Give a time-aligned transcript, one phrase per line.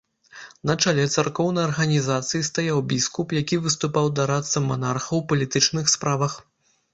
[0.67, 6.33] На чале царкоўнай арганізацыі стаяў біскуп, які выступаў дарадцам манарха ў палітычных справах.